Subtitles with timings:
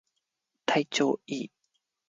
[0.65, 1.51] 体調いい